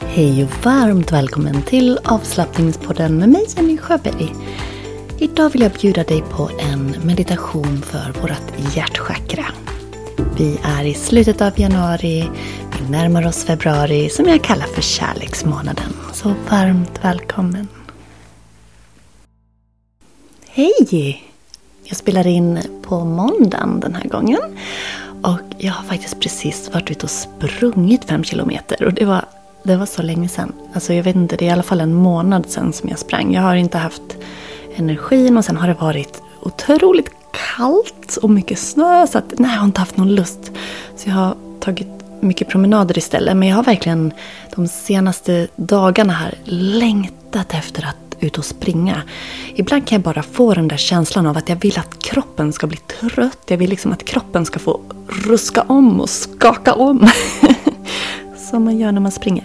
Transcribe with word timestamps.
Hej 0.00 0.44
och 0.44 0.64
varmt 0.64 1.12
välkommen 1.12 1.62
till 1.62 1.98
avslappningspodden 2.04 3.18
med 3.18 3.28
mig 3.28 3.46
Jenny 3.56 3.78
Sjöberg. 3.78 4.34
Idag 5.18 5.50
vill 5.50 5.62
jag 5.62 5.72
bjuda 5.72 6.04
dig 6.04 6.22
på 6.22 6.50
en 6.58 6.90
meditation 7.04 7.82
för 7.82 8.20
vårt 8.20 8.74
hjärtchakra. 8.76 9.44
Vi 10.38 10.58
är 10.64 10.84
i 10.84 10.94
slutet 10.94 11.40
av 11.40 11.60
januari, 11.60 12.30
vi 12.78 12.90
närmar 12.90 13.26
oss 13.26 13.44
februari 13.44 14.08
som 14.08 14.26
jag 14.26 14.44
kallar 14.44 14.66
för 14.66 14.82
kärleksmånaden. 14.82 15.92
Så 16.12 16.34
varmt 16.50 17.04
välkommen! 17.04 17.68
Hej! 20.48 21.22
Jag 21.84 21.96
spelar 21.96 22.26
in 22.26 22.58
på 22.82 23.04
måndagen 23.04 23.80
den 23.80 23.94
här 23.94 24.08
gången. 24.08 24.40
Och 25.22 25.40
jag 25.58 25.72
har 25.72 25.84
faktiskt 25.84 26.20
precis 26.20 26.70
varit 26.72 26.90
ute 26.90 27.06
och 27.06 27.10
sprungit 27.10 28.04
fem 28.04 28.24
kilometer 28.24 28.84
och 28.84 28.94
det 28.94 29.04
var 29.04 29.24
det 29.66 29.76
var 29.76 29.86
så 29.86 30.02
länge 30.02 30.28
sedan. 30.28 30.52
Alltså 30.74 30.92
jag 30.92 31.02
vet 31.02 31.16
inte, 31.16 31.36
det 31.36 31.44
är 31.44 31.48
i 31.48 31.52
alla 31.52 31.62
fall 31.62 31.80
en 31.80 31.94
månad 31.94 32.46
sedan 32.46 32.72
som 32.72 32.88
jag 32.88 32.98
sprang. 32.98 33.34
Jag 33.34 33.42
har 33.42 33.54
inte 33.54 33.78
haft 33.78 34.16
energin 34.76 35.36
och 35.36 35.44
sen 35.44 35.56
har 35.56 35.68
det 35.68 35.74
varit 35.74 36.22
otroligt 36.42 37.10
kallt 37.56 38.16
och 38.22 38.30
mycket 38.30 38.58
snö. 38.58 39.06
Så 39.06 39.18
att, 39.18 39.38
nej, 39.38 39.50
jag 39.50 39.58
har 39.58 39.66
inte 39.66 39.80
haft 39.80 39.96
någon 39.96 40.14
lust. 40.14 40.52
Så 40.96 41.08
jag 41.08 41.14
har 41.14 41.36
tagit 41.60 41.88
mycket 42.20 42.48
promenader 42.48 42.98
istället. 42.98 43.36
Men 43.36 43.48
jag 43.48 43.56
har 43.56 43.62
verkligen 43.62 44.12
de 44.54 44.68
senaste 44.68 45.48
dagarna 45.56 46.12
här 46.12 46.34
längtat 46.44 47.54
efter 47.54 47.84
att 47.84 47.96
ut 48.20 48.38
och 48.38 48.44
springa. 48.44 49.02
Ibland 49.54 49.86
kan 49.86 49.96
jag 49.96 50.02
bara 50.02 50.22
få 50.22 50.54
den 50.54 50.68
där 50.68 50.76
känslan 50.76 51.26
av 51.26 51.36
att 51.36 51.48
jag 51.48 51.56
vill 51.56 51.78
att 51.78 51.98
kroppen 51.98 52.52
ska 52.52 52.66
bli 52.66 52.76
trött. 52.76 53.38
Jag 53.46 53.56
vill 53.56 53.70
liksom 53.70 53.92
att 53.92 54.04
kroppen 54.04 54.44
ska 54.44 54.58
få 54.58 54.80
ruska 55.08 55.62
om 55.62 56.00
och 56.00 56.10
skaka 56.10 56.74
om. 56.74 57.08
som 58.50 58.64
man 58.64 58.78
gör 58.78 58.92
när 58.92 59.00
man 59.00 59.12
springer. 59.12 59.44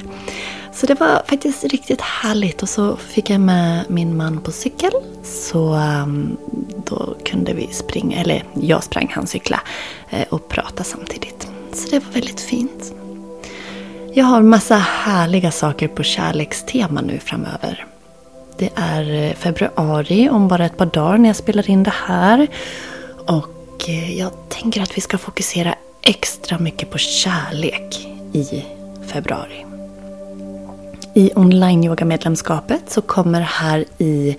Så 0.82 0.88
det 0.88 1.00
var 1.00 1.22
faktiskt 1.28 1.64
riktigt 1.64 2.02
härligt 2.02 2.64
och 2.64 2.70
så 2.70 2.96
fick 2.96 3.30
jag 3.30 3.42
med 3.42 3.86
min 3.90 4.18
man 4.18 4.42
på 4.42 4.52
cykel. 4.52 4.92
Så 5.24 5.76
um, 5.76 6.38
då 6.86 7.16
kunde 7.26 7.54
vi 7.54 7.68
springa, 7.68 8.22
eller 8.22 8.44
jag 8.54 8.84
sprang, 8.84 9.12
han 9.16 9.28
cykla 9.28 9.62
eh, 10.10 10.28
och 10.30 10.50
prata 10.50 10.84
samtidigt. 10.84 11.48
Så 11.74 11.90
det 11.90 12.00
var 12.00 12.12
väldigt 12.12 12.42
fint. 12.42 12.94
Jag 14.14 14.26
har 14.26 14.42
massa 14.42 14.76
härliga 14.76 15.52
saker 15.52 15.88
på 15.88 16.04
kärlekstema 16.04 17.02
nu 17.02 17.20
framöver. 17.20 17.86
Det 18.58 18.70
är 18.76 19.14
eh, 19.14 19.34
februari 19.34 20.30
om 20.30 20.48
bara 20.48 20.66
ett 20.66 20.78
par 20.78 20.86
dagar 20.86 21.18
när 21.18 21.30
jag 21.30 21.36
spelar 21.36 21.70
in 21.70 21.84
det 21.84 21.94
här. 22.06 22.48
Och 23.28 23.90
eh, 23.90 24.18
jag 24.18 24.32
tänker 24.50 24.82
att 24.82 24.98
vi 24.98 25.02
ska 25.02 25.18
fokusera 25.18 25.76
extra 26.02 26.60
mycket 26.60 26.90
på 26.90 26.98
kärlek 26.98 28.08
i 28.34 28.64
februari. 29.08 29.71
I 31.14 31.32
online-yoga-medlemskapet 31.36 32.90
så 32.90 33.02
kommer 33.02 33.42
här 33.42 33.86
i 33.98 34.38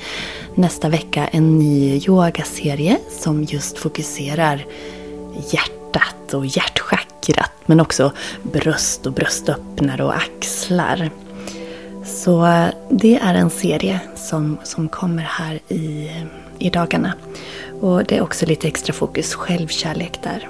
nästa 0.54 0.88
vecka 0.88 1.26
en 1.26 1.58
ny 1.58 1.96
yogaserie 1.96 2.98
som 3.10 3.44
just 3.44 3.78
fokuserar 3.78 4.66
hjärtat 5.50 6.34
och 6.34 6.46
hjärtchakrat 6.46 7.50
men 7.66 7.80
också 7.80 8.12
bröst 8.42 9.06
och 9.06 9.12
bröstöppnare 9.12 10.04
och 10.04 10.16
axlar. 10.16 11.10
Så 12.04 12.46
eh, 12.46 12.68
det 12.90 13.16
är 13.16 13.34
en 13.34 13.50
serie 13.50 14.00
som, 14.16 14.58
som 14.64 14.88
kommer 14.88 15.22
här 15.22 15.60
i, 15.68 16.10
i 16.58 16.70
dagarna. 16.70 17.12
Och 17.80 18.04
det 18.04 18.16
är 18.16 18.22
också 18.22 18.46
lite 18.46 18.68
extra 18.68 18.92
fokus 18.92 19.34
självkärlek 19.34 20.18
där. 20.22 20.48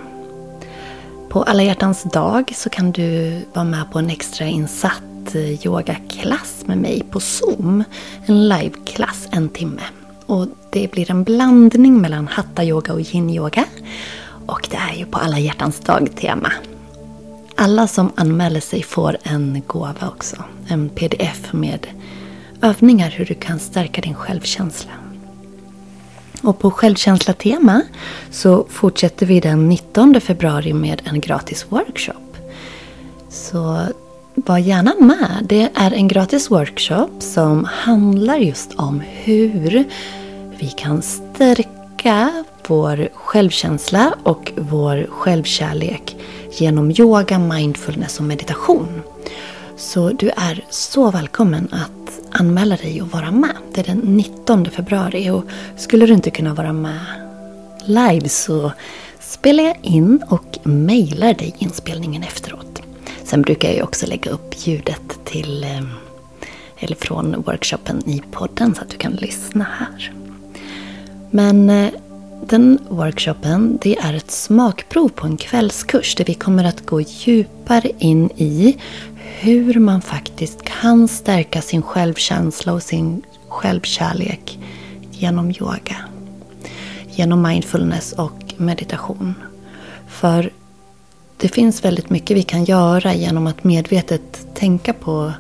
På 1.29 1.43
alla 1.43 1.63
hjärtans 1.63 2.03
dag 2.03 2.53
så 2.55 2.71
kan 2.71 2.93
du 2.93 3.41
vara 3.53 3.65
med 3.65 3.93
på 3.93 3.99
en 3.99 4.11
extra 4.11 4.47
insats 4.47 5.12
yogaklass 5.37 6.63
med 6.67 6.79
mig 6.79 7.05
på 7.11 7.21
Zoom. 7.21 7.85
En 8.27 8.49
liveklass, 8.49 9.29
en 9.31 9.49
timme. 9.49 9.83
Och 10.27 10.47
det 10.71 10.91
blir 10.91 11.11
en 11.11 11.25
blandning 11.25 12.01
mellan 12.01 12.29
hatta-yoga 12.29 12.93
och 12.93 13.01
yin-yoga. 13.01 13.65
Och 14.47 14.69
det 14.71 14.77
är 14.77 14.95
ju 14.95 15.07
på 15.07 15.19
alla 15.19 15.39
hjärtans 15.39 15.81
dag-tema. 15.81 16.53
Alla 17.57 17.87
som 17.87 18.13
anmäler 18.15 18.61
sig 18.61 18.83
får 18.83 19.17
en 19.23 19.63
gåva 19.67 20.09
också. 20.09 20.37
En 20.69 20.89
pdf 20.89 21.53
med 21.53 21.87
övningar 22.63 23.11
hur 23.11 23.25
du 23.25 23.35
kan 23.35 23.59
stärka 23.59 24.01
din 24.01 24.15
självkänsla. 24.15 24.93
Och 26.43 26.59
på 26.59 26.71
självkänsla-tema 26.71 27.83
så 28.31 28.67
fortsätter 28.71 29.27
vi 29.27 29.41
den 29.41 29.69
19 29.69 30.21
februari 30.21 30.73
med 30.73 31.03
en 31.05 31.21
gratis 31.21 31.67
workshop. 31.69 32.37
Så 33.29 33.87
var 34.35 34.59
gärna 34.59 34.95
med. 34.99 35.47
Det 35.49 35.71
är 35.75 35.93
en 35.93 36.09
gratis 36.09 36.51
workshop 36.51 37.11
som 37.19 37.65
handlar 37.65 38.37
just 38.37 38.75
om 38.75 39.01
hur 39.01 39.85
vi 40.59 40.69
kan 40.69 41.03
stärka 41.03 42.45
vår 42.67 43.09
självkänsla 43.15 44.15
och 44.23 44.53
vår 44.57 45.07
självkärlek 45.11 46.17
genom 46.59 46.91
yoga, 46.91 47.39
mindfulness 47.39 48.19
och 48.19 48.25
meditation. 48.25 49.03
Så 49.77 50.09
du 50.09 50.29
är 50.29 50.65
så 50.71 51.11
välkommen 51.11 51.69
att 51.73 52.21
anmäla 52.31 52.77
dig 52.77 53.03
och 53.03 53.09
vara 53.09 53.31
med. 53.31 53.57
Det 53.75 53.81
är 53.81 53.85
den 53.85 53.99
19 53.99 54.71
februari 54.71 55.31
och 55.31 55.45
skulle 55.77 56.07
du 56.07 56.13
inte 56.13 56.31
kunna 56.31 56.55
vara 56.55 56.73
med 56.73 57.01
live 57.85 58.29
så 58.29 58.73
spelar 59.21 59.65
jag 59.65 59.77
in 59.83 60.23
och 60.29 60.59
mejlar 60.63 61.35
dig 61.35 61.55
inspelningen 61.59 62.23
efteråt. 62.23 62.72
Sen 63.33 63.43
brukar 63.43 63.71
jag 63.71 63.85
också 63.85 64.07
lägga 64.07 64.31
upp 64.31 64.55
ljudet 64.67 65.25
till 65.25 65.65
eh, 65.65 65.83
eller 66.79 66.97
från 66.97 67.43
workshopen 67.43 68.09
i 68.09 68.23
podden 68.31 68.75
så 68.75 68.83
att 68.83 68.91
du 68.91 68.97
kan 68.97 69.13
lyssna 69.13 69.67
här. 69.79 70.13
Men 71.31 71.71
eh, 71.71 71.91
den 72.47 72.79
workshopen 72.89 73.79
det 73.83 73.97
är 73.99 74.15
ett 74.15 74.31
smakprov 74.31 75.09
på 75.09 75.27
en 75.27 75.37
kvällskurs 75.37 76.15
där 76.15 76.25
vi 76.25 76.35
kommer 76.35 76.65
att 76.65 76.87
gå 76.87 77.01
djupare 77.01 77.91
in 77.99 78.31
i 78.37 78.77
hur 79.17 79.79
man 79.79 80.03
faktiskt 80.03 80.65
kan 80.65 81.09
stärka 81.09 81.63
sin 81.63 81.83
självkänsla 81.83 82.73
och 82.73 82.83
sin 82.83 83.23
självkärlek 83.49 84.59
genom 85.11 85.51
yoga. 85.51 85.97
Genom 87.11 87.43
mindfulness 87.43 88.13
och 88.13 88.55
meditation. 88.57 89.35
För 90.09 90.51
det 91.43 91.49
finns 91.49 91.85
väldigt 91.85 92.11
mycket 92.11 92.37
vi 92.37 92.43
kan 92.43 92.65
göra 92.65 93.15
genom 93.15 93.47
att 93.47 93.65
medvetet 93.65 94.47
tänka 94.55 94.93
på 94.93 95.33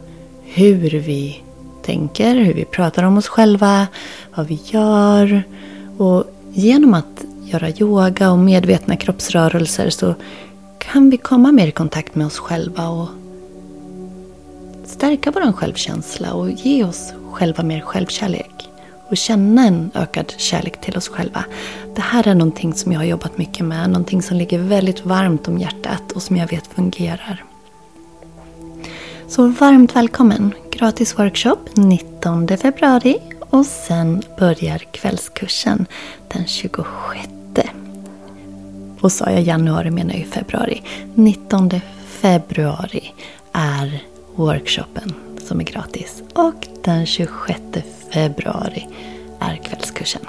hur 0.44 0.90
vi 0.90 1.42
tänker, 1.82 2.34
hur 2.34 2.54
vi 2.54 2.64
pratar 2.64 3.02
om 3.02 3.18
oss 3.18 3.28
själva, 3.28 3.86
vad 4.34 4.46
vi 4.46 4.60
gör. 4.64 5.42
Och 5.98 6.24
genom 6.52 6.94
att 6.94 7.24
göra 7.44 7.70
yoga 7.70 8.30
och 8.30 8.38
medvetna 8.38 8.96
kroppsrörelser 8.96 9.90
så 9.90 10.14
kan 10.78 11.10
vi 11.10 11.16
komma 11.16 11.52
mer 11.52 11.66
i 11.66 11.72
kontakt 11.72 12.14
med 12.14 12.26
oss 12.26 12.38
själva 12.38 12.88
och 12.88 13.08
stärka 14.86 15.30
vår 15.30 15.52
självkänsla 15.52 16.32
och 16.32 16.50
ge 16.50 16.84
oss 16.84 17.12
själva 17.32 17.62
mer 17.62 17.80
självkärlek. 17.80 18.68
Och 19.08 19.16
känna 19.16 19.66
en 19.66 19.90
ökad 19.94 20.34
kärlek 20.36 20.80
till 20.80 20.96
oss 20.96 21.08
själva. 21.08 21.44
Det 21.94 22.00
här 22.02 22.28
är 22.28 22.34
någonting 22.34 22.74
som 22.74 22.92
jag 22.92 23.00
har 23.00 23.04
jobbat 23.04 23.38
mycket 23.38 23.66
med. 23.66 23.90
Någonting 23.90 24.22
som 24.22 24.36
ligger 24.36 24.58
väldigt 24.58 25.04
varmt 25.04 25.48
om 25.48 25.58
hjärtat 25.58 26.12
och 26.12 26.22
som 26.22 26.36
jag 26.36 26.48
vet 26.48 26.66
fungerar. 26.66 27.44
Så 29.28 29.46
varmt 29.46 29.96
välkommen! 29.96 30.54
Gratis 30.70 31.18
workshop 31.18 31.56
19 31.74 32.48
februari 32.48 33.16
och 33.40 33.66
sen 33.66 34.22
börjar 34.38 34.78
kvällskursen 34.78 35.86
den 36.28 36.46
26. 36.46 37.28
Och 39.00 39.12
sa 39.12 39.30
jag 39.30 39.42
januari 39.42 39.90
menar 39.90 40.14
jag 40.14 40.26
februari. 40.26 40.82
19 41.14 41.70
februari 42.06 43.12
är 43.52 44.02
workshopen 44.34 45.14
som 45.46 45.60
är 45.60 45.64
gratis. 45.64 46.22
Och 46.34 46.66
den 46.84 47.06
26 47.06 47.60
februari 48.12 48.88
är 49.40 49.56
kvällskursen. 49.56 50.22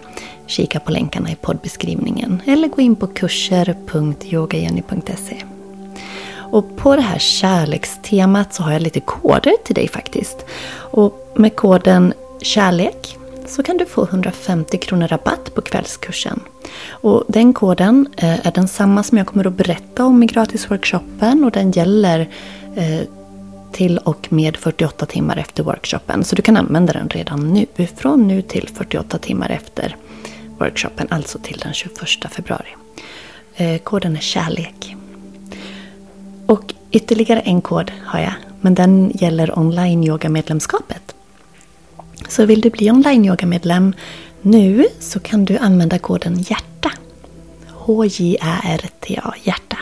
Kika 0.47 0.79
på 0.79 0.91
länkarna 0.91 1.31
i 1.31 1.35
poddbeskrivningen 1.35 2.41
eller 2.45 2.67
gå 2.67 2.81
in 2.81 2.95
på 2.95 3.07
kurser.yogajenny.se. 3.07 5.43
Och 6.53 6.77
på 6.77 6.95
det 6.95 7.01
här 7.01 7.19
kärlekstemat 7.19 8.53
så 8.53 8.63
har 8.63 8.71
jag 8.71 8.81
lite 8.81 8.99
koder 8.99 9.53
till 9.63 9.75
dig 9.75 9.87
faktiskt. 9.87 10.45
Och 10.75 11.33
med 11.35 11.55
koden 11.55 12.13
KärLek 12.41 13.17
så 13.47 13.63
kan 13.63 13.77
du 13.77 13.85
få 13.85 14.03
150 14.03 14.77
kronor 14.77 15.07
rabatt 15.07 15.55
på 15.55 15.61
kvällskursen. 15.61 16.39
Och 16.89 17.23
den 17.27 17.53
koden 17.53 18.07
eh, 18.17 18.47
är 18.47 18.51
densamma 18.51 19.03
som 19.03 19.17
jag 19.17 19.27
kommer 19.27 19.47
att 19.47 19.53
berätta 19.53 20.05
om 20.05 20.23
i 20.23 20.25
gratisworkshopen 20.25 21.43
och 21.43 21.51
den 21.51 21.71
gäller 21.71 22.29
eh, 22.75 23.01
till 23.73 23.97
och 23.97 24.27
med 24.33 24.57
48 24.57 25.05
timmar 25.05 25.37
efter 25.37 25.63
workshopen. 25.63 26.23
Så 26.23 26.35
du 26.35 26.41
kan 26.41 26.57
använda 26.57 26.93
den 26.93 27.09
redan 27.09 27.53
nu. 27.53 27.87
Från 27.95 28.27
nu 28.27 28.41
till 28.41 28.69
48 28.73 29.17
timmar 29.17 29.49
efter 29.49 29.95
workshopen, 30.57 31.07
alltså 31.09 31.39
till 31.39 31.57
den 31.57 31.73
21 31.73 31.99
februari. 32.31 32.75
Eh, 33.55 33.77
koden 33.77 34.15
är 34.15 34.21
kärlek. 34.21 34.95
Och 36.45 36.73
ytterligare 36.91 37.39
en 37.39 37.61
kod 37.61 37.91
har 38.05 38.19
jag 38.19 38.33
Men 38.61 38.75
den 38.75 39.11
gäller 39.15 39.59
online-yoga-medlemskapet. 39.59 41.15
Så 42.27 42.45
vill 42.45 42.61
du 42.61 42.69
bli 42.69 42.91
online-yoga-medlem 42.91 43.93
nu 44.41 44.87
så 44.99 45.19
kan 45.19 45.45
du 45.45 45.57
använda 45.57 45.99
koden 45.99 46.35
HJÄRTA. 46.35 46.91
H-J-R-T-A, 47.67 49.33
hjärta. 49.43 49.72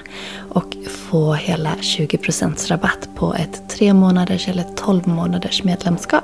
Få 1.11 1.33
hela 1.33 1.75
20% 1.75 2.67
rabatt 2.67 3.09
på 3.15 3.33
ett 3.33 3.69
3 3.69 3.93
månaders 3.93 4.47
eller 4.47 4.63
12 4.75 5.07
månaders 5.07 5.63
medlemskap. 5.63 6.23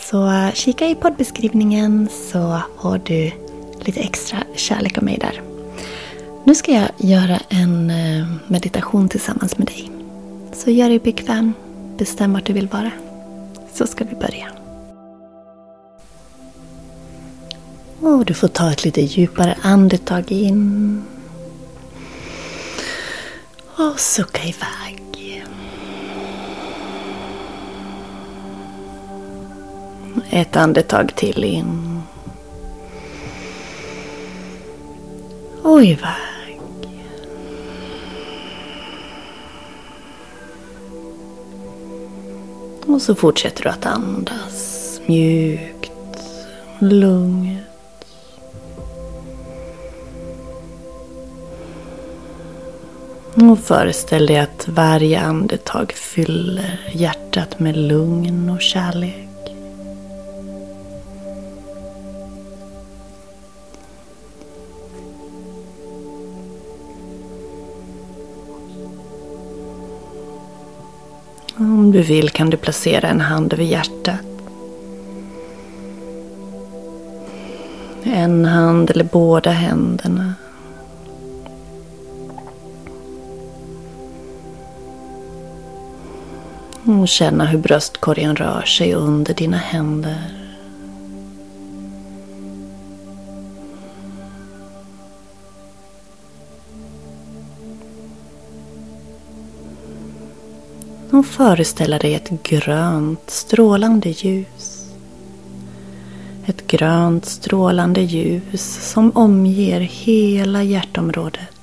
Så 0.00 0.30
eh, 0.30 0.52
kika 0.52 0.86
i 0.86 0.94
poddbeskrivningen 0.94 2.08
så 2.32 2.60
får 2.80 3.00
du 3.04 3.32
lite 3.80 4.00
extra 4.00 4.38
kärlek 4.54 4.98
av 4.98 5.04
mig 5.04 5.18
där. 5.20 5.42
Nu 6.44 6.54
ska 6.54 6.72
jag 6.72 6.88
göra 6.96 7.40
en 7.48 7.90
eh, 7.90 8.26
meditation 8.46 9.08
tillsammans 9.08 9.58
med 9.58 9.66
dig. 9.66 9.90
Så 10.52 10.70
gör 10.70 10.88
dig 10.88 10.98
bekväm, 10.98 11.52
bestäm 11.96 12.32
vart 12.32 12.46
du 12.46 12.52
vill 12.52 12.68
vara. 12.68 12.90
Så 13.74 13.86
ska 13.86 14.04
vi 14.04 14.16
börja. 14.16 14.46
Och 18.00 18.24
du 18.24 18.34
får 18.34 18.48
ta 18.48 18.72
ett 18.72 18.84
lite 18.84 19.00
djupare 19.00 19.58
andetag 19.62 20.32
in. 20.32 21.02
Och 23.78 24.00
sucka 24.00 24.42
iväg. 24.42 25.44
Ett 30.30 30.56
andetag 30.56 31.14
till 31.16 31.44
in. 31.44 32.00
Och 35.62 35.84
iväg. 35.84 36.60
Och 42.86 43.02
så 43.02 43.14
fortsätter 43.14 43.62
du 43.62 43.68
att 43.68 43.86
andas 43.86 45.00
mjukt, 45.06 45.92
lugnt. 46.78 47.67
Och 53.40 53.58
föreställ 53.58 54.26
dig 54.26 54.38
att 54.38 54.68
varje 54.68 55.20
andetag 55.20 55.92
fyller 55.92 56.80
hjärtat 56.92 57.58
med 57.58 57.76
lugn 57.76 58.50
och 58.50 58.60
kärlek. 58.60 59.28
Om 71.56 71.92
du 71.92 72.02
vill 72.02 72.30
kan 72.30 72.50
du 72.50 72.56
placera 72.56 73.08
en 73.08 73.20
hand 73.20 73.52
över 73.52 73.64
hjärtat. 73.64 74.20
En 78.04 78.44
hand 78.44 78.90
eller 78.90 79.04
båda 79.04 79.50
händerna. 79.50 80.34
Och 86.88 87.08
känna 87.08 87.44
hur 87.44 87.58
bröstkorgen 87.58 88.36
rör 88.36 88.62
sig 88.62 88.94
under 88.94 89.34
dina 89.34 89.56
händer. 89.56 90.34
Och 101.10 101.26
föreställa 101.26 101.98
dig 101.98 102.14
ett 102.14 102.42
grönt 102.42 103.30
strålande 103.30 104.08
ljus. 104.08 104.92
Ett 106.46 106.66
grönt 106.66 107.26
strålande 107.26 108.00
ljus 108.00 108.92
som 108.92 109.10
omger 109.14 109.80
hela 109.80 110.62
hjärtområdet. 110.62 111.57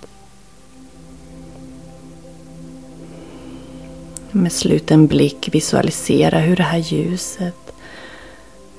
Med 4.35 4.51
sluten 4.51 5.07
blick 5.07 5.49
visualisera 5.53 6.39
hur 6.39 6.55
det 6.55 6.63
här 6.63 6.77
ljuset 6.77 7.73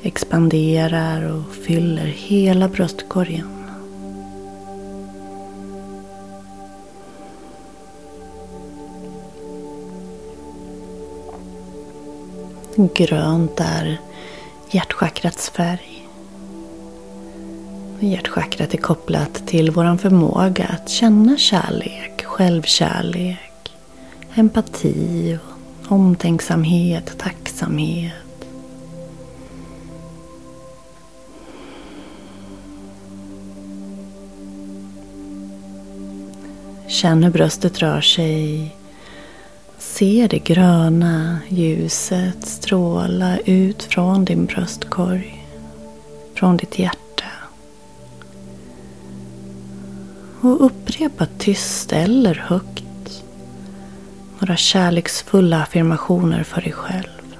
expanderar 0.02 1.32
och 1.32 1.54
fyller 1.54 2.06
hela 2.06 2.68
bröstkorgen. 2.68 3.48
Grönt 12.94 13.60
är 13.60 14.00
hjärtchakrats 14.70 15.50
färg. 15.50 16.08
Hjärtchakrat 18.00 18.74
är 18.74 18.78
kopplat 18.78 19.46
till 19.46 19.70
vår 19.70 19.96
förmåga 19.96 20.64
att 20.64 20.88
känna 20.88 21.36
kärlek, 21.36 22.24
självkärlek, 22.24 23.72
empati, 24.34 25.38
omtänksamhet, 25.88 27.18
tacksamhet. 27.18 28.12
Känn 36.88 37.24
hur 37.24 37.30
bröstet 37.30 37.78
rör 37.78 38.00
sig 38.00 38.76
Se 39.96 40.26
det 40.30 40.38
gröna 40.38 41.38
ljuset 41.48 42.46
stråla 42.46 43.38
ut 43.38 43.82
från 43.82 44.24
din 44.24 44.46
bröstkorg, 44.46 45.46
från 46.34 46.56
ditt 46.56 46.78
hjärta. 46.78 47.24
Och 50.40 50.66
upprepa 50.66 51.26
tyst 51.38 51.92
eller 51.92 52.34
högt 52.34 52.85
några 54.40 54.56
kärleksfulla 54.56 55.62
affirmationer 55.62 56.42
för 56.42 56.60
dig 56.60 56.72
själv. 56.72 57.36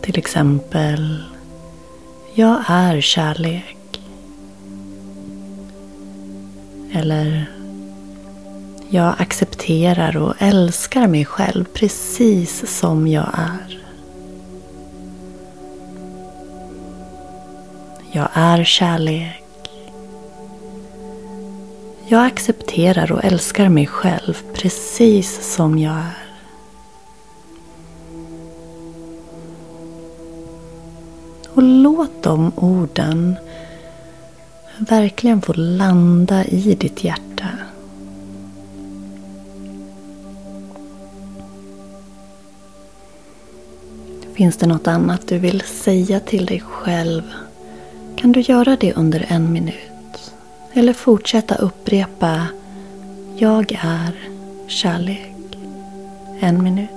Till 0.00 0.18
exempel 0.18 1.22
Jag 2.34 2.62
är 2.68 3.00
kärlek. 3.00 4.00
Eller 6.92 7.50
jag 8.88 9.14
accepterar 9.18 10.16
och 10.16 10.34
älskar 10.38 11.06
mig 11.06 11.24
själv 11.24 11.64
precis 11.64 12.78
som 12.78 13.06
jag 13.06 13.28
är. 13.32 13.82
Jag 18.12 18.28
är 18.32 18.64
kärlek. 18.64 19.45
Jag 22.08 22.26
accepterar 22.26 23.12
och 23.12 23.24
älskar 23.24 23.68
mig 23.68 23.86
själv 23.86 24.42
precis 24.54 25.54
som 25.54 25.78
jag 25.78 25.94
är. 25.94 26.26
Och 31.48 31.62
låt 31.62 32.22
de 32.22 32.52
orden 32.56 33.36
verkligen 34.78 35.42
få 35.42 35.52
landa 35.52 36.44
i 36.44 36.74
ditt 36.80 37.04
hjärta. 37.04 37.48
Finns 44.34 44.56
det 44.56 44.66
något 44.66 44.86
annat 44.86 45.28
du 45.28 45.38
vill 45.38 45.60
säga 45.60 46.20
till 46.20 46.46
dig 46.46 46.60
själv 46.60 47.22
kan 48.16 48.32
du 48.32 48.40
göra 48.40 48.76
det 48.80 48.92
under 48.94 49.26
en 49.28 49.52
minut. 49.52 49.85
Eller 50.76 50.92
fortsätta 50.92 51.54
upprepa 51.54 52.46
Jag 53.36 53.72
är 53.82 54.14
kärlek. 54.66 55.32
En 56.40 56.62
minut. 56.62 56.95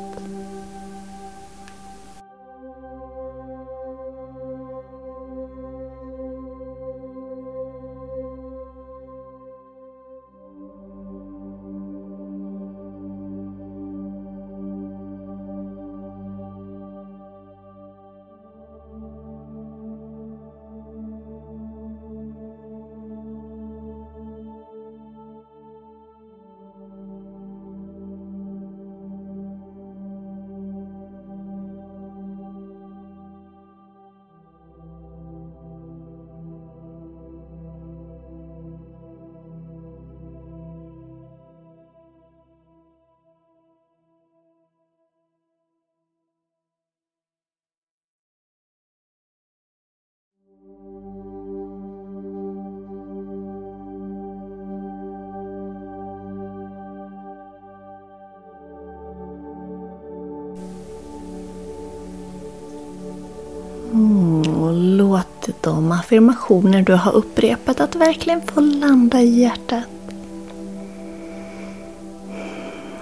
Och 64.70 64.76
låt 64.76 65.50
de 65.62 65.92
affirmationer 65.92 66.82
du 66.82 66.94
har 66.94 67.12
upprepat 67.12 67.80
att 67.80 67.96
verkligen 67.96 68.42
få 68.42 68.62
landa 68.62 69.22
i 69.22 69.40
hjärtat. 69.40 69.84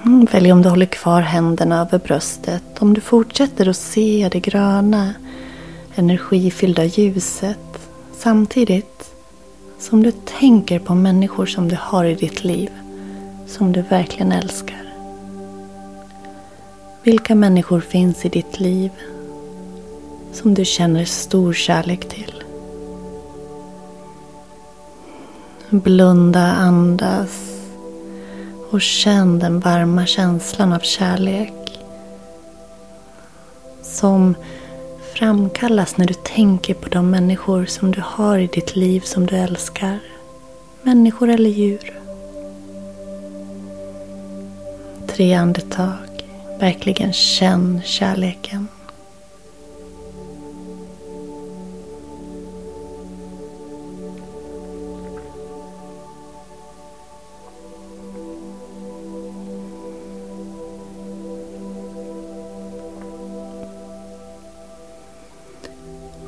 Mm, 0.05 0.27
välj 0.31 0.51
om 0.51 0.61
du 0.61 0.69
håller 0.69 0.85
kvar 0.85 1.21
händerna 1.21 1.81
över 1.81 1.99
bröstet, 1.99 2.63
om 2.79 2.93
du 2.93 3.01
fortsätter 3.01 3.69
att 3.69 3.77
se 3.77 4.29
det 4.31 4.39
gröna, 4.39 5.13
energifyllda 5.95 6.83
ljuset 6.83 7.89
samtidigt 8.17 9.13
som 9.79 10.03
du 10.03 10.11
tänker 10.11 10.79
på 10.79 10.95
människor 10.95 11.45
som 11.45 11.67
du 11.67 11.77
har 11.81 12.05
i 12.05 12.15
ditt 12.15 12.43
liv, 12.43 12.69
som 13.47 13.71
du 13.71 13.81
verkligen 13.81 14.31
älskar. 14.31 14.93
Vilka 17.03 17.35
människor 17.35 17.79
finns 17.79 18.25
i 18.25 18.29
ditt 18.29 18.59
liv 18.59 18.91
som 20.37 20.53
du 20.53 20.65
känner 20.65 21.05
stor 21.05 21.53
kärlek 21.53 22.09
till? 22.09 22.43
Blunda, 25.69 26.41
andas 26.41 27.29
och 28.71 28.81
känn 28.81 29.39
den 29.39 29.59
varma 29.59 30.05
känslan 30.05 30.73
av 30.73 30.79
kärlek 30.79 31.79
som 33.81 34.35
framkallas 35.13 35.97
när 35.97 36.05
du 36.05 36.13
tänker 36.13 36.73
på 36.73 36.89
de 36.89 37.09
människor 37.09 37.65
som 37.65 37.91
du 37.91 38.01
har 38.05 38.37
i 38.37 38.47
ditt 38.47 38.75
liv 38.75 39.01
som 39.01 39.25
du 39.25 39.35
älskar. 39.35 39.99
Människor 40.81 41.29
eller 41.29 41.49
djur. 41.49 41.99
Tre 45.07 45.33
andetag. 45.33 45.97
Verkligen 46.59 47.13
känn 47.13 47.81
kärleken. 47.85 48.67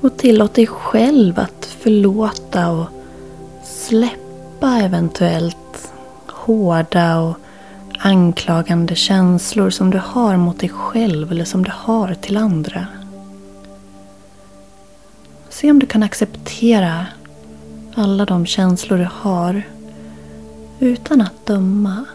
Och 0.10 0.18
tillåt 0.18 0.54
dig 0.54 0.68
själv 0.68 1.40
att 1.40 1.66
förlåta 1.66 2.72
och 2.72 2.88
släppa 3.64 4.78
eventuellt 4.78 5.92
hårda 6.28 7.20
och 7.20 7.38
anklagande 7.98 8.96
känslor 8.96 9.70
som 9.70 9.90
du 9.90 10.02
har 10.06 10.38
mot 10.38 10.60
dig 10.60 10.70
själv 10.70 11.32
eller 11.32 11.46
som 11.46 11.64
du 11.64 11.72
har 11.76 12.14
till 12.14 12.38
andra. 12.38 12.88
Se 15.50 15.72
om 15.72 15.80
du 15.80 15.86
kan 15.86 16.04
acceptera 16.04 17.06
alla 17.96 18.26
de 18.26 18.46
känslor 18.46 18.98
du 18.98 19.10
har 19.12 19.62
utan 20.80 21.22
att 21.22 21.46
döma. 21.46 22.06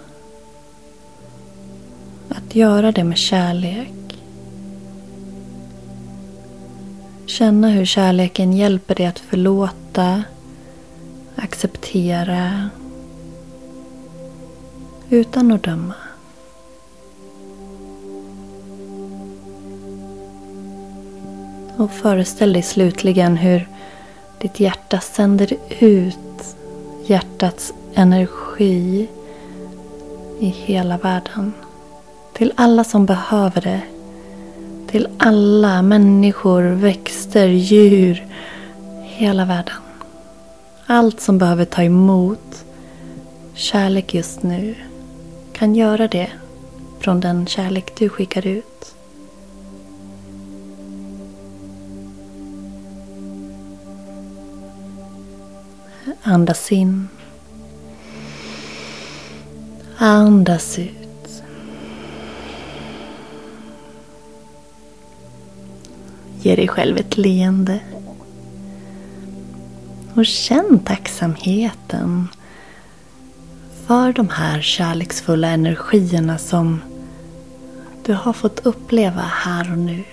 Att 2.28 2.54
göra 2.54 2.92
det 2.92 3.04
med 3.04 3.18
kärlek. 3.18 4.03
Känna 7.34 7.68
hur 7.68 7.84
kärleken 7.84 8.52
hjälper 8.52 8.94
dig 8.94 9.06
att 9.06 9.18
förlåta, 9.18 10.22
acceptera 11.36 12.70
utan 15.10 15.52
att 15.52 15.62
döma. 15.62 15.94
Och 21.76 21.90
föreställ 21.90 22.52
dig 22.52 22.62
slutligen 22.62 23.36
hur 23.36 23.68
ditt 24.40 24.60
hjärta 24.60 25.00
sänder 25.00 25.56
ut 25.78 26.56
hjärtats 27.06 27.74
energi 27.94 29.08
i 30.40 30.46
hela 30.46 30.98
världen. 30.98 31.52
Till 32.32 32.52
alla 32.56 32.84
som 32.84 33.06
behöver 33.06 33.60
det. 33.60 33.80
Till 34.94 35.08
alla 35.18 35.82
människor, 35.82 36.62
växter, 36.62 37.23
djur. 37.42 38.26
Hela 39.02 39.44
världen. 39.44 39.74
Allt 40.86 41.20
som 41.20 41.38
behöver 41.38 41.64
ta 41.64 41.82
emot 41.82 42.64
kärlek 43.54 44.14
just 44.14 44.42
nu 44.42 44.74
kan 45.52 45.74
göra 45.74 46.08
det 46.08 46.30
från 47.00 47.20
den 47.20 47.46
kärlek 47.46 47.98
du 47.98 48.08
skickar 48.08 48.46
ut. 48.46 48.94
Andas 56.22 56.72
in. 56.72 57.08
Andas 59.98 60.78
ut. 60.78 61.03
Ge 66.44 66.56
dig 66.56 66.68
själv 66.68 66.96
ett 66.96 67.16
leende. 67.16 67.80
Och 70.14 70.26
känn 70.26 70.78
tacksamheten 70.84 72.28
för 73.86 74.12
de 74.12 74.28
här 74.28 74.60
kärleksfulla 74.60 75.48
energierna 75.48 76.38
som 76.38 76.80
du 78.06 78.14
har 78.14 78.32
fått 78.32 78.66
uppleva 78.66 79.20
här 79.20 79.72
och 79.72 79.78
nu. 79.78 80.04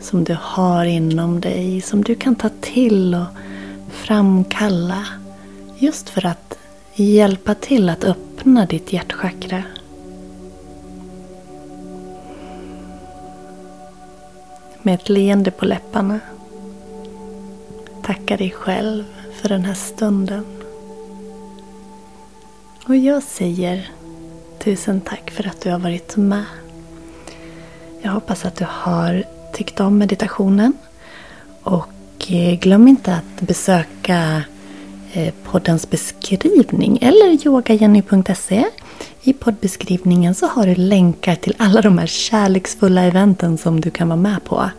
Som 0.00 0.24
du 0.24 0.36
har 0.40 0.84
inom 0.84 1.40
dig, 1.40 1.80
som 1.80 2.04
du 2.04 2.14
kan 2.14 2.34
ta 2.34 2.48
till 2.60 3.14
och 3.14 3.26
framkalla 3.90 5.06
just 5.78 6.08
för 6.08 6.26
att 6.26 6.58
hjälpa 6.94 7.54
till 7.54 7.88
att 7.88 8.04
öppna 8.04 8.66
ditt 8.66 8.92
hjärtchakra. 8.92 9.62
Med 14.82 14.94
ett 14.94 15.08
leende 15.08 15.50
på 15.50 15.64
läpparna 15.64 16.20
tacka 18.02 18.36
dig 18.36 18.50
själv 18.50 19.04
för 19.40 19.48
den 19.48 19.64
här 19.64 19.74
stunden. 19.74 20.44
Och 22.86 22.96
jag 22.96 23.22
säger 23.22 23.90
tusen 24.58 25.00
tack 25.00 25.30
för 25.30 25.46
att 25.46 25.60
du 25.60 25.70
har 25.70 25.78
varit 25.78 26.16
med. 26.16 26.44
Jag 28.02 28.12
hoppas 28.12 28.44
att 28.44 28.56
du 28.56 28.66
har 28.68 29.24
tyckt 29.52 29.80
om 29.80 29.98
meditationen. 29.98 30.72
Och 31.62 32.32
eh, 32.32 32.58
glöm 32.58 32.88
inte 32.88 33.14
att 33.14 33.40
besöka 33.40 34.42
eh, 35.12 35.34
poddens 35.44 35.90
beskrivning 35.90 36.98
eller 37.02 37.46
yogajenny.se. 37.46 38.64
I 39.24 39.32
poddbeskrivningen 39.32 40.34
så 40.34 40.46
har 40.46 40.66
du 40.66 40.74
länkar 40.74 41.34
till 41.34 41.54
alla 41.58 41.80
de 41.80 41.98
här 41.98 42.06
kärleksfulla 42.06 43.02
eventen 43.02 43.58
som 43.58 43.80
du 43.80 43.90
kan 43.90 44.08
vara 44.08 44.16
med 44.16 44.44
på. 44.44 44.70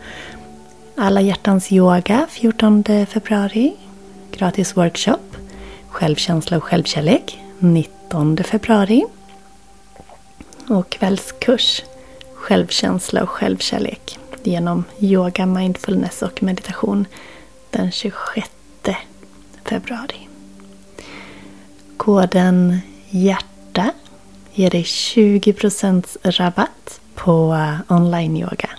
Alla 0.96 1.20
hjärtans 1.20 1.72
yoga 1.72 2.26
14 2.30 2.84
februari. 3.08 3.76
Gratis 4.30 4.76
workshop. 4.76 5.36
Självkänsla 5.88 6.56
och 6.56 6.64
självkärlek 6.64 7.38
19 7.58 8.36
februari. 8.36 9.04
Och 10.68 10.90
kvällskurs 10.90 11.82
Självkänsla 12.34 13.22
och 13.22 13.30
självkärlek 13.30 14.18
genom 14.42 14.84
yoga, 14.98 15.46
mindfulness 15.46 16.22
och 16.22 16.42
meditation 16.42 17.06
den 17.70 17.90
26 17.90 18.50
februari. 19.64 20.28
Koden 21.96 22.78
HJÄRTA 23.10 23.90
ger 24.54 24.70
dig 24.70 24.82
20% 24.82 26.16
rabatt 26.22 27.00
på 27.14 27.54
eh, 27.54 27.78
online-yoga. 27.88 28.70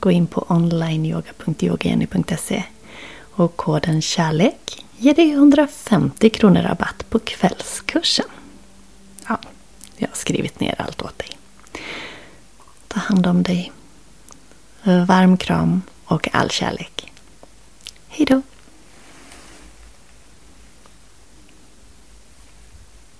Gå 0.00 0.10
in 0.10 0.26
på 0.26 0.44
onlineyoga.yogajenny.se 0.48 2.62
och 3.18 3.56
koden 3.56 4.02
KärLEK 4.02 4.84
ger 4.96 5.14
dig 5.14 5.30
150 5.30 6.30
kronor 6.30 6.62
rabatt 6.62 7.10
på 7.10 7.18
kvällskursen. 7.18 8.26
Ja, 9.28 9.40
jag 9.96 10.08
har 10.08 10.14
skrivit 10.14 10.60
ner 10.60 10.74
allt 10.78 11.02
åt 11.02 11.18
dig. 11.18 11.30
Ta 12.88 13.00
hand 13.00 13.26
om 13.26 13.42
dig. 13.42 13.72
Varm 14.82 15.36
kram 15.36 15.82
och 16.04 16.28
all 16.32 16.50
kärlek. 16.50 17.12
Hejdå! 18.08 18.42